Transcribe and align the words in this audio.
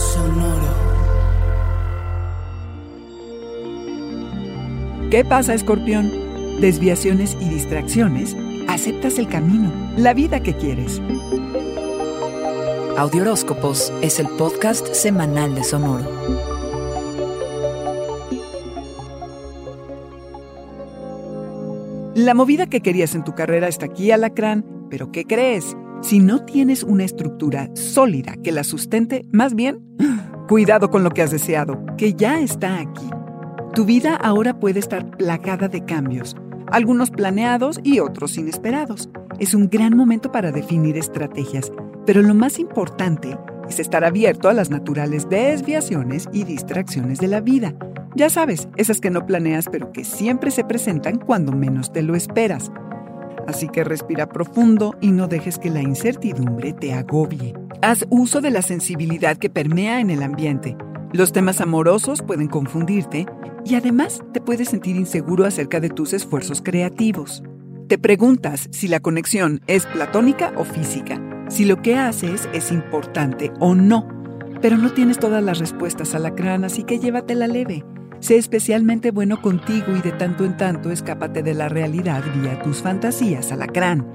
Sonoro. 0.00 0.74
¿Qué 5.10 5.24
pasa, 5.24 5.52
escorpión? 5.52 6.10
Desviaciones 6.60 7.36
y 7.38 7.50
distracciones. 7.50 8.34
Aceptas 8.66 9.18
el 9.18 9.28
camino, 9.28 9.70
la 9.98 10.14
vida 10.14 10.42
que 10.42 10.54
quieres. 10.54 11.02
Audioróscopos 12.96 13.92
es 14.00 14.18
el 14.20 14.28
podcast 14.28 14.94
semanal 14.94 15.54
de 15.54 15.64
Sonoro. 15.64 16.08
La 22.14 22.32
movida 22.34 22.66
que 22.66 22.80
querías 22.80 23.14
en 23.14 23.24
tu 23.24 23.34
carrera 23.34 23.68
está 23.68 23.86
aquí, 23.86 24.10
alacrán, 24.10 24.64
pero 24.88 25.12
¿qué 25.12 25.24
crees? 25.24 25.76
Si 26.02 26.18
no 26.18 26.44
tienes 26.44 26.82
una 26.82 27.04
estructura 27.04 27.68
sólida 27.74 28.34
que 28.42 28.52
la 28.52 28.64
sustente, 28.64 29.26
más 29.32 29.54
bien, 29.54 29.84
cuidado 30.48 30.90
con 30.90 31.04
lo 31.04 31.10
que 31.10 31.20
has 31.22 31.30
deseado, 31.30 31.84
que 31.98 32.14
ya 32.14 32.40
está 32.40 32.80
aquí. 32.80 33.08
Tu 33.74 33.84
vida 33.84 34.16
ahora 34.16 34.58
puede 34.58 34.80
estar 34.80 35.10
plagada 35.16 35.68
de 35.68 35.84
cambios, 35.84 36.34
algunos 36.68 37.10
planeados 37.10 37.80
y 37.82 38.00
otros 38.00 38.38
inesperados. 38.38 39.10
Es 39.38 39.54
un 39.54 39.68
gran 39.68 39.94
momento 39.94 40.32
para 40.32 40.52
definir 40.52 40.96
estrategias, 40.96 41.70
pero 42.06 42.22
lo 42.22 42.34
más 42.34 42.58
importante 42.58 43.38
es 43.68 43.78
estar 43.78 44.02
abierto 44.02 44.48
a 44.48 44.54
las 44.54 44.70
naturales 44.70 45.28
desviaciones 45.28 46.28
y 46.32 46.44
distracciones 46.44 47.18
de 47.18 47.28
la 47.28 47.42
vida. 47.42 47.74
Ya 48.16 48.30
sabes, 48.30 48.68
esas 48.76 49.00
que 49.00 49.10
no 49.10 49.26
planeas 49.26 49.66
pero 49.70 49.92
que 49.92 50.04
siempre 50.04 50.50
se 50.50 50.64
presentan 50.64 51.18
cuando 51.18 51.52
menos 51.52 51.92
te 51.92 52.02
lo 52.02 52.16
esperas. 52.16 52.72
Así 53.50 53.66
que 53.68 53.82
respira 53.82 54.28
profundo 54.28 54.94
y 55.00 55.10
no 55.10 55.26
dejes 55.26 55.58
que 55.58 55.70
la 55.70 55.82
incertidumbre 55.82 56.72
te 56.72 56.94
agobie. 56.94 57.52
Haz 57.82 58.06
uso 58.08 58.40
de 58.40 58.52
la 58.52 58.62
sensibilidad 58.62 59.36
que 59.38 59.50
permea 59.50 59.98
en 59.98 60.10
el 60.10 60.22
ambiente. 60.22 60.76
Los 61.12 61.32
temas 61.32 61.60
amorosos 61.60 62.22
pueden 62.22 62.46
confundirte 62.46 63.26
y 63.64 63.74
además 63.74 64.22
te 64.32 64.40
puedes 64.40 64.68
sentir 64.68 64.94
inseguro 64.94 65.46
acerca 65.46 65.80
de 65.80 65.88
tus 65.88 66.12
esfuerzos 66.12 66.62
creativos. 66.62 67.42
Te 67.88 67.98
preguntas 67.98 68.68
si 68.70 68.86
la 68.86 69.00
conexión 69.00 69.62
es 69.66 69.84
platónica 69.86 70.52
o 70.56 70.64
física, 70.64 71.20
si 71.48 71.64
lo 71.64 71.82
que 71.82 71.96
haces 71.96 72.48
es 72.52 72.70
importante 72.70 73.50
o 73.58 73.74
no, 73.74 74.06
pero 74.62 74.76
no 74.76 74.92
tienes 74.92 75.18
todas 75.18 75.42
las 75.42 75.58
respuestas 75.58 76.14
a 76.14 76.20
la 76.20 76.36
crana, 76.36 76.68
así 76.68 76.84
que 76.84 77.00
llévatela 77.00 77.48
leve. 77.48 77.84
Sé 78.20 78.36
especialmente 78.36 79.12
bueno 79.12 79.40
contigo 79.40 79.96
y 79.96 80.02
de 80.02 80.12
tanto 80.12 80.44
en 80.44 80.56
tanto 80.58 80.90
escápate 80.90 81.42
de 81.42 81.54
la 81.54 81.70
realidad 81.70 82.22
vía 82.36 82.62
tus 82.62 82.82
fantasías, 82.82 83.50
alacrán. 83.50 84.06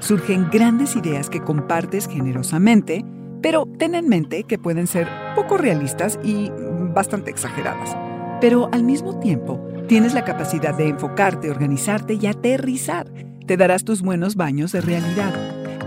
Surgen 0.00 0.50
grandes 0.50 0.96
ideas 0.96 1.30
que 1.30 1.40
compartes 1.40 2.08
generosamente, 2.08 3.04
pero 3.40 3.66
ten 3.78 3.94
en 3.94 4.08
mente 4.08 4.42
que 4.42 4.58
pueden 4.58 4.88
ser 4.88 5.06
poco 5.36 5.58
realistas 5.58 6.18
y 6.24 6.50
bastante 6.92 7.30
exageradas. 7.30 7.96
Pero 8.40 8.68
al 8.72 8.82
mismo 8.82 9.20
tiempo, 9.20 9.64
tienes 9.86 10.12
la 10.12 10.24
capacidad 10.24 10.76
de 10.76 10.88
enfocarte, 10.88 11.48
organizarte 11.48 12.14
y 12.14 12.26
aterrizar. 12.26 13.06
Te 13.46 13.56
darás 13.56 13.84
tus 13.84 14.02
buenos 14.02 14.34
baños 14.34 14.72
de 14.72 14.80
realidad. 14.80 15.32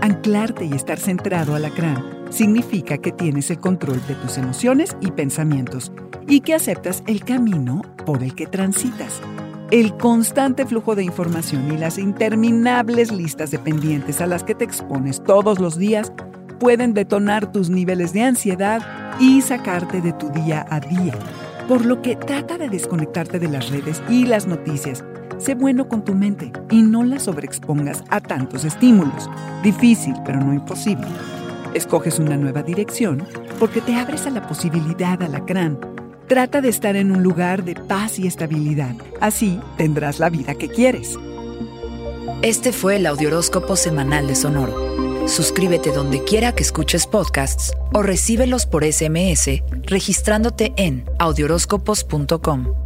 Anclarte 0.00 0.64
y 0.64 0.72
estar 0.72 0.98
centrado, 0.98 1.54
alacrán, 1.54 2.15
significa 2.30 2.98
que 2.98 3.12
tienes 3.12 3.50
el 3.50 3.58
control 3.58 4.00
de 4.06 4.14
tus 4.14 4.38
emociones 4.38 4.96
y 5.00 5.10
pensamientos 5.10 5.92
y 6.28 6.40
que 6.40 6.54
aceptas 6.54 7.02
el 7.06 7.24
camino 7.24 7.82
por 8.04 8.22
el 8.22 8.34
que 8.34 8.46
transitas. 8.46 9.20
El 9.70 9.96
constante 9.96 10.64
flujo 10.64 10.94
de 10.94 11.02
información 11.02 11.72
y 11.72 11.76
las 11.76 11.98
interminables 11.98 13.10
listas 13.10 13.50
de 13.50 13.58
pendientes 13.58 14.20
a 14.20 14.26
las 14.26 14.44
que 14.44 14.54
te 14.54 14.64
expones 14.64 15.22
todos 15.24 15.58
los 15.58 15.76
días 15.76 16.12
pueden 16.60 16.94
detonar 16.94 17.50
tus 17.50 17.68
niveles 17.68 18.12
de 18.12 18.22
ansiedad 18.22 18.80
y 19.18 19.40
sacarte 19.42 20.00
de 20.00 20.12
tu 20.12 20.30
día 20.30 20.64
a 20.70 20.80
día. 20.80 21.14
Por 21.68 21.84
lo 21.84 22.00
que 22.00 22.14
trata 22.14 22.58
de 22.58 22.68
desconectarte 22.68 23.40
de 23.40 23.48
las 23.48 23.70
redes 23.70 24.02
y 24.08 24.24
las 24.24 24.46
noticias. 24.46 25.04
Sé 25.38 25.54
bueno 25.54 25.88
con 25.88 26.04
tu 26.04 26.14
mente 26.14 26.52
y 26.70 26.82
no 26.82 27.02
la 27.02 27.18
sobreexpongas 27.18 28.04
a 28.08 28.20
tantos 28.20 28.64
estímulos. 28.64 29.28
Difícil, 29.62 30.14
pero 30.24 30.40
no 30.40 30.54
imposible. 30.54 31.08
Escoges 31.76 32.18
una 32.18 32.38
nueva 32.38 32.62
dirección 32.62 33.22
porque 33.60 33.82
te 33.82 33.94
abres 33.94 34.26
a 34.26 34.30
la 34.30 34.48
posibilidad, 34.48 35.22
alacrán, 35.22 35.78
Trata 36.26 36.60
de 36.60 36.70
estar 36.70 36.96
en 36.96 37.12
un 37.12 37.22
lugar 37.22 37.64
de 37.64 37.76
paz 37.76 38.18
y 38.18 38.26
estabilidad. 38.26 38.96
Así 39.20 39.60
tendrás 39.76 40.18
la 40.18 40.28
vida 40.28 40.56
que 40.56 40.68
quieres. 40.68 41.16
Este 42.42 42.72
fue 42.72 42.96
el 42.96 43.06
Audioróscopo 43.06 43.76
Semanal 43.76 44.26
de 44.26 44.34
Sonoro. 44.34 45.28
Suscríbete 45.28 45.92
donde 45.92 46.24
quiera 46.24 46.52
que 46.52 46.64
escuches 46.64 47.06
podcasts 47.06 47.72
o 47.92 48.02
recíbelos 48.02 48.66
por 48.66 48.84
SMS 48.84 49.62
registrándote 49.84 50.72
en 50.76 51.04
audioróscopos.com. 51.18 52.85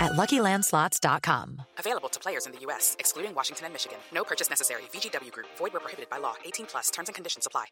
at 0.00 0.12
luckylandslots.com. 0.12 1.62
Available 1.78 2.08
to 2.08 2.18
players 2.18 2.46
in 2.46 2.52
the 2.52 2.60
U.S., 2.66 2.96
excluding 2.98 3.34
Washington 3.34 3.66
and 3.66 3.72
Michigan. 3.72 3.98
No 4.12 4.24
purchase 4.24 4.50
necessary. 4.50 4.82
VGW 4.92 5.30
Group, 5.32 5.46
void 5.58 5.72
where 5.72 5.80
prohibited 5.80 6.10
by 6.10 6.18
law. 6.18 6.34
18 6.44 6.66
plus 6.66 6.90
terms 6.90 7.08
and 7.08 7.14
conditions 7.14 7.46
apply. 7.46 7.66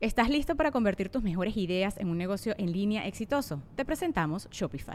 ¿Estás 0.00 0.28
listo 0.28 0.54
para 0.54 0.70
convertir 0.70 1.08
tus 1.08 1.24
mejores 1.24 1.56
ideas 1.56 1.96
en 1.98 2.08
un 2.08 2.18
negocio 2.18 2.54
en 2.56 2.70
línea 2.70 3.08
exitoso? 3.08 3.62
Te 3.74 3.84
presentamos 3.84 4.48
Shopify. 4.50 4.94